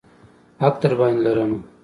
[0.61, 1.57] حق درباندې لرمه.